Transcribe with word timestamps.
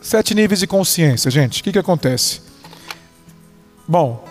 Sete 0.00 0.34
níveis 0.34 0.60
de 0.60 0.66
consciência, 0.66 1.30
gente. 1.30 1.60
O 1.60 1.64
que, 1.64 1.72
que 1.72 1.78
acontece? 1.78 2.40
Bom, 3.86 4.24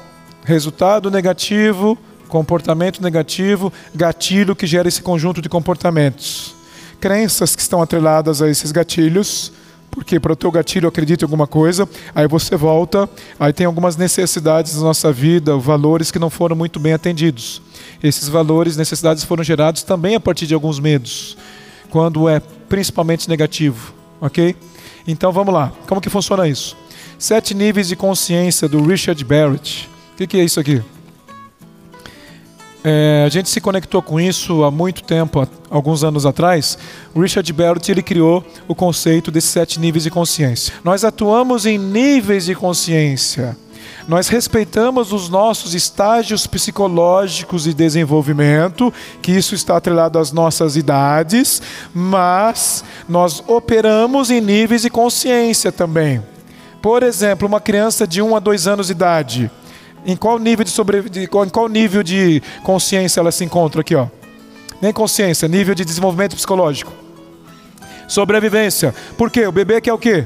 resultado 0.44 1.12
negativo, 1.12 1.98
comportamento 2.28 3.04
negativo, 3.04 3.72
gatilho 3.94 4.56
que 4.56 4.66
gera 4.66 4.88
esse 4.88 5.02
conjunto 5.02 5.42
de 5.42 5.48
comportamentos. 5.48 6.56
Crenças 7.00 7.56
que 7.56 7.62
estão 7.62 7.82
atreladas 7.84 8.42
a 8.42 8.50
esses 8.50 8.72
gatilhos, 8.72 9.52
porque 9.92 10.20
para 10.20 10.34
o 10.34 10.36
teu 10.36 10.52
gatilho 10.52 10.88
acredita 10.90 11.24
em 11.24 11.28
alguma 11.28 11.46
coisa, 11.46 11.88
aí 12.16 12.28
você 12.28 12.56
volta, 12.56 13.08
aí 13.40 13.54
tem 13.54 13.68
algumas 13.68 13.96
necessidades 13.96 14.76
da 14.76 14.82
nossa 14.82 15.12
vida, 15.12 15.56
valores 15.56 16.10
que 16.10 16.18
não 16.18 16.32
foram 16.32 16.56
muito 16.56 16.80
bem 16.80 16.94
atendidos. 16.94 17.62
Esses 18.02 18.28
valores, 18.28 18.76
necessidades 18.76 19.24
foram 19.24 19.44
gerados 19.44 19.84
também 19.84 20.16
a 20.16 20.20
partir 20.20 20.48
de 20.48 20.54
alguns 20.56 20.80
medos, 20.80 21.38
quando 21.92 22.28
é 22.28 22.40
principalmente 22.40 23.30
negativo, 23.30 23.94
ok? 24.20 24.56
Então 25.12 25.32
vamos 25.32 25.52
lá, 25.52 25.72
como 25.88 26.00
que 26.00 26.10
funciona 26.10 26.48
isso? 26.48 26.78
Sete 27.18 27.56
níveis 27.56 27.88
de 27.88 27.96
consciência 27.96 28.68
do 28.68 28.86
Richard 28.86 29.24
Barrett. 29.26 29.90
O 30.14 30.18
que, 30.18 30.28
que 30.28 30.38
é 30.38 30.44
isso 30.44 30.60
aqui? 30.60 30.84
É, 32.84 33.24
a 33.26 33.30
gente 33.30 33.50
se 33.50 33.60
conectou 33.60 34.04
com 34.04 34.20
isso 34.20 34.64
há 34.64 34.70
muito 34.70 35.04
tempo, 35.04 35.42
há 35.42 35.48
alguns 35.68 36.04
anos 36.04 36.28
atrás. 36.28 36.78
O 37.14 37.22
Richard 37.22 37.52
Barrett 37.52 37.92
ele 37.92 38.04
criou 38.04 38.46
o 38.68 38.76
conceito 38.76 39.32
desses 39.32 39.50
sete 39.50 39.80
níveis 39.80 40.04
de 40.04 40.12
consciência. 40.12 40.76
Nós 40.84 41.04
atuamos 41.04 41.66
em 41.66 41.80
níveis 41.80 42.46
de 42.46 42.54
consciência. 42.54 43.58
Nós 44.08 44.28
respeitamos 44.28 45.12
os 45.12 45.30
nossos 45.30 45.74
estágios 45.74 46.48
psicológicos 46.48 47.64
de 47.64 47.74
desenvolvimento, 47.74 48.94
que 49.22 49.32
isso 49.32 49.56
está 49.56 49.78
atrelado 49.78 50.18
às 50.18 50.32
nossas 50.32 50.76
idades, 50.76 51.62
mas 51.94 52.84
nós 53.08 53.44
operamos 53.48 54.32
em 54.32 54.42
níveis 54.42 54.82
de 54.82 54.90
consciência 54.90 55.72
também. 55.72 56.24
Por 56.82 57.04
exemplo, 57.04 57.48
uma 57.48 57.60
criança 57.60 58.08
de 58.08 58.22
1 58.22 58.36
a 58.36 58.40
2 58.40 58.68
anos 58.68 58.88
de 58.88 58.94
idade 58.94 59.52
em 60.06 60.16
qual 60.16 60.40
nível 60.40 60.64
de, 60.64 60.72
sobre, 60.72 61.00
em 61.00 61.28
qual 61.50 61.68
nível 61.68 62.04
de 62.04 62.42
consciência 62.64 63.20
ela 63.20 63.32
se 63.32 63.44
encontra 63.44 63.82
aqui, 63.82 63.96
ó? 63.96 64.08
Nem 64.82 64.94
consciência, 64.94 65.48
nível 65.48 65.76
de 65.76 65.84
desenvolvimento 65.84 66.36
psicológico. 66.36 66.92
Sobrevivência. 68.08 68.96
Por 69.18 69.30
quê? 69.30 69.46
O 69.46 69.52
bebê 69.52 69.82
quer 69.82 69.94
o 69.94 69.98
quê? 69.98 70.26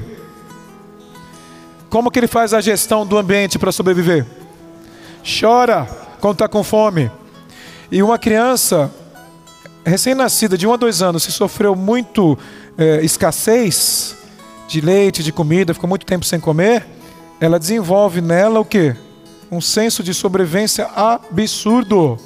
Como 1.94 2.10
que 2.10 2.18
ele 2.18 2.26
faz 2.26 2.52
a 2.52 2.60
gestão 2.60 3.06
do 3.06 3.16
ambiente 3.16 3.56
para 3.56 3.70
sobreviver? 3.70 4.26
Chora 5.22 5.86
quando 6.18 6.32
está 6.32 6.48
com 6.48 6.64
fome. 6.64 7.08
E 7.88 8.02
uma 8.02 8.18
criança 8.18 8.90
recém-nascida 9.86 10.58
de 10.58 10.66
um 10.66 10.72
a 10.72 10.76
dois 10.76 11.02
anos, 11.02 11.22
se 11.22 11.30
sofreu 11.30 11.76
muito 11.76 12.36
é, 12.76 13.00
escassez 13.04 14.16
de 14.66 14.80
leite, 14.80 15.22
de 15.22 15.30
comida, 15.30 15.72
ficou 15.72 15.88
muito 15.88 16.04
tempo 16.04 16.24
sem 16.24 16.40
comer, 16.40 16.84
ela 17.40 17.60
desenvolve 17.60 18.20
nela 18.20 18.58
o 18.58 18.64
que? 18.64 18.96
um 19.48 19.60
senso 19.60 20.02
de 20.02 20.12
sobrevivência 20.12 20.90
absurdo. 20.96 22.18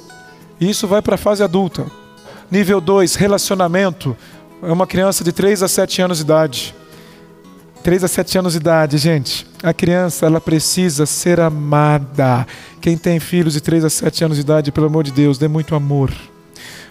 E 0.59 0.67
isso 0.67 0.87
vai 0.87 1.03
para 1.03 1.13
a 1.13 1.15
fase 1.15 1.43
adulta. 1.43 1.85
Nível 2.49 2.81
2, 2.81 3.13
relacionamento. 3.13 4.17
É 4.63 4.71
uma 4.71 4.87
criança 4.87 5.23
de 5.23 5.31
3 5.31 5.61
a 5.61 5.67
7 5.67 6.01
anos 6.01 6.17
de 6.17 6.23
idade. 6.23 6.73
3 7.83 8.03
a 8.03 8.07
7 8.07 8.37
anos 8.37 8.53
de 8.53 8.59
idade, 8.59 8.97
gente. 8.97 9.47
A 9.63 9.73
criança, 9.73 10.25
ela 10.25 10.41
precisa 10.41 11.05
ser 11.05 11.39
amada. 11.39 12.45
Quem 12.81 12.97
tem 12.97 13.19
filhos 13.19 13.53
de 13.53 13.61
3 13.61 13.85
a 13.85 13.89
7 13.89 14.25
anos 14.25 14.37
de 14.37 14.41
idade, 14.41 14.71
pelo 14.71 14.87
amor 14.87 15.03
de 15.03 15.11
Deus, 15.11 15.37
dê 15.37 15.47
muito 15.47 15.75
amor 15.75 16.11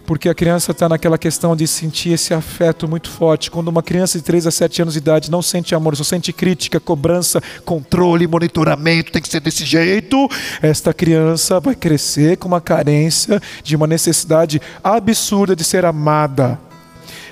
porque 0.09 0.31
a 0.31 0.35
criança 0.35 0.73
está 0.73 0.89
naquela 0.89 1.19
questão 1.19 1.55
de 1.55 1.67
sentir 1.67 2.15
esse 2.15 2.33
afeto 2.33 2.89
muito 2.89 3.11
forte. 3.11 3.51
Quando 3.51 3.69
uma 3.69 3.83
criança 3.83 4.17
de 4.17 4.25
3 4.25 4.47
a 4.47 4.51
7 4.51 4.81
anos 4.81 4.95
de 4.95 5.01
idade 5.01 5.31
não 5.31 5.43
sente 5.43 5.75
amor, 5.75 5.95
só 5.97 6.03
sente 6.03 6.33
crítica, 6.33 6.81
cobrança, 6.81 7.43
controle, 7.63 8.27
monitoramento, 8.27 9.13
tem 9.13 9.21
que 9.21 9.29
ser 9.29 9.41
desse 9.41 9.67
jeito, 9.67 10.27
esta 10.63 10.95
criança 10.95 11.61
vai 11.61 11.75
crescer 11.75 12.39
com 12.39 12.49
uma 12.49 12.59
carência 12.59 13.39
de 13.63 13.77
uma 13.77 13.87
necessidade 13.87 14.63
absurda 14.83 15.55
de 15.55 15.63
ser 15.63 15.85
amada. 15.85 16.59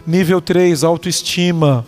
Nível 0.06 0.42
3, 0.42 0.84
autoestima. 0.84 1.82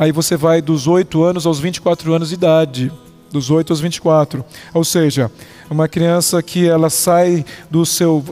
Aí 0.00 0.12
você 0.12 0.34
vai 0.34 0.62
dos 0.62 0.86
8 0.86 1.22
anos 1.22 1.44
aos 1.44 1.60
24 1.60 2.14
anos 2.14 2.30
de 2.30 2.34
idade 2.34 2.90
dos 3.30 3.50
8 3.50 3.70
aos 3.70 3.80
24. 3.80 4.42
Ou 4.72 4.82
seja, 4.82 5.30
uma 5.68 5.86
criança 5.88 6.42
que 6.42 6.66
ela 6.66 6.88
sai 6.88 7.44
do 7.70 7.84
seu 7.84 8.24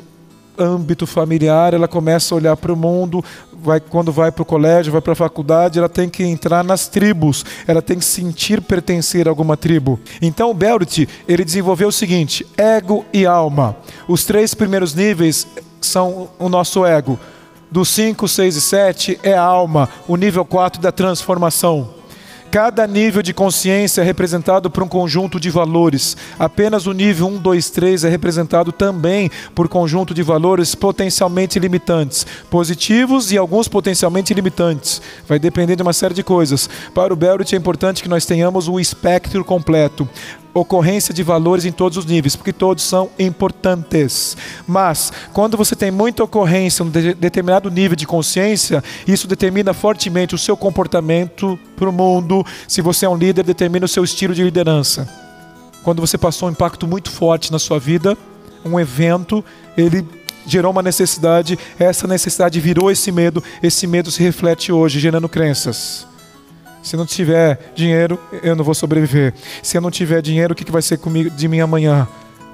âmbito 0.58 1.06
familiar, 1.06 1.74
ela 1.74 1.86
começa 1.86 2.34
a 2.34 2.36
olhar 2.36 2.56
para 2.56 2.72
o 2.72 2.76
mundo, 2.76 3.22
vai, 3.52 3.80
quando 3.80 4.10
vai 4.10 4.32
para 4.32 4.40
o 4.40 4.46
colégio, 4.46 4.90
vai 4.90 5.02
para 5.02 5.12
a 5.12 5.16
faculdade, 5.16 5.78
ela 5.78 5.90
tem 5.90 6.08
que 6.08 6.24
entrar 6.24 6.64
nas 6.64 6.88
tribos, 6.88 7.44
ela 7.66 7.82
tem 7.82 7.98
que 7.98 8.04
sentir 8.06 8.62
pertencer 8.62 9.28
a 9.28 9.30
alguma 9.30 9.54
tribo. 9.54 10.00
Então 10.22 10.54
Belt, 10.54 11.06
ele 11.28 11.44
desenvolveu 11.44 11.88
o 11.88 11.92
seguinte, 11.92 12.46
ego 12.56 13.04
e 13.12 13.26
alma. 13.26 13.76
Os 14.08 14.24
três 14.24 14.54
primeiros 14.54 14.94
níveis 14.94 15.46
são 15.82 16.30
o 16.38 16.48
nosso 16.48 16.86
ego. 16.86 17.20
Do 17.70 17.84
5, 17.84 18.26
6 18.26 18.56
e 18.56 18.60
7 18.62 19.20
é 19.22 19.34
a 19.34 19.42
alma, 19.42 19.90
o 20.06 20.16
nível 20.16 20.42
4 20.42 20.80
da 20.80 20.90
transformação. 20.90 21.98
Cada 22.50 22.86
nível 22.86 23.20
de 23.20 23.34
consciência 23.34 24.00
é 24.00 24.04
representado 24.04 24.70
por 24.70 24.82
um 24.82 24.88
conjunto 24.88 25.38
de 25.38 25.50
valores. 25.50 26.16
Apenas 26.38 26.86
o 26.86 26.94
nível 26.94 27.26
1, 27.26 27.36
2, 27.36 27.68
3 27.68 28.04
é 28.04 28.08
representado 28.08 28.72
também 28.72 29.30
por 29.54 29.68
conjunto 29.68 30.14
de 30.14 30.22
valores 30.22 30.74
potencialmente 30.74 31.58
limitantes, 31.58 32.26
positivos 32.48 33.32
e 33.32 33.36
alguns 33.36 33.68
potencialmente 33.68 34.32
limitantes. 34.32 35.02
Vai 35.28 35.38
depender 35.38 35.76
de 35.76 35.82
uma 35.82 35.92
série 35.92 36.14
de 36.14 36.22
coisas. 36.22 36.70
Para 36.94 37.12
o 37.12 37.16
Belrit 37.16 37.54
é 37.54 37.58
importante 37.58 38.02
que 38.02 38.08
nós 38.08 38.24
tenhamos 38.24 38.66
o 38.66 38.80
espectro 38.80 39.44
completo 39.44 40.08
ocorrência 40.60 41.14
de 41.14 41.22
valores 41.22 41.64
em 41.64 41.72
todos 41.72 41.96
os 41.98 42.04
níveis, 42.04 42.36
porque 42.36 42.52
todos 42.52 42.84
são 42.84 43.10
importantes. 43.18 44.36
Mas, 44.66 45.12
quando 45.32 45.56
você 45.56 45.74
tem 45.74 45.90
muita 45.90 46.24
ocorrência 46.24 46.82
em 46.82 46.86
um 46.86 46.90
de 46.90 47.14
determinado 47.14 47.70
nível 47.70 47.96
de 47.96 48.06
consciência, 48.06 48.82
isso 49.06 49.26
determina 49.26 49.72
fortemente 49.72 50.34
o 50.34 50.38
seu 50.38 50.56
comportamento 50.56 51.58
para 51.76 51.88
o 51.88 51.92
mundo. 51.92 52.44
Se 52.66 52.80
você 52.80 53.06
é 53.06 53.08
um 53.08 53.16
líder, 53.16 53.44
determina 53.44 53.86
o 53.86 53.88
seu 53.88 54.04
estilo 54.04 54.34
de 54.34 54.42
liderança. 54.42 55.08
Quando 55.82 56.00
você 56.00 56.18
passou 56.18 56.48
um 56.48 56.52
impacto 56.52 56.86
muito 56.86 57.10
forte 57.10 57.50
na 57.52 57.58
sua 57.58 57.78
vida, 57.78 58.16
um 58.64 58.78
evento, 58.78 59.44
ele 59.76 60.06
gerou 60.46 60.72
uma 60.72 60.82
necessidade, 60.82 61.58
essa 61.78 62.06
necessidade 62.06 62.58
virou 62.58 62.90
esse 62.90 63.12
medo, 63.12 63.42
esse 63.62 63.86
medo 63.86 64.10
se 64.10 64.22
reflete 64.22 64.72
hoje, 64.72 64.98
gerando 64.98 65.28
crenças. 65.28 66.06
Se 66.82 66.96
não 66.96 67.04
tiver 67.04 67.72
dinheiro, 67.74 68.18
eu 68.42 68.54
não 68.56 68.64
vou 68.64 68.74
sobreviver. 68.74 69.34
Se 69.62 69.76
eu 69.76 69.80
não 69.80 69.90
tiver 69.90 70.22
dinheiro, 70.22 70.52
o 70.52 70.56
que 70.56 70.70
vai 70.70 70.82
ser 70.82 70.98
comigo 70.98 71.30
de 71.30 71.48
mim 71.48 71.60
amanhã? 71.60 72.08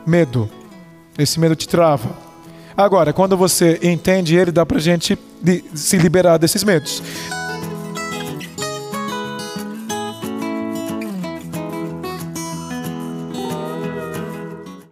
Medo. 0.07 0.51
Esse 1.19 1.39
medo 1.39 1.55
te 1.55 1.69
trava. 1.69 2.11
Agora, 2.77 3.13
quando 3.13 3.37
você 3.37 3.79
entende 3.83 4.37
ele, 4.37 4.51
dá 4.51 4.67
pra 4.67 4.81
gente 4.81 5.17
se 5.75 5.97
liberar 5.97 6.39
desses 6.39 6.65
medos. 6.65 7.03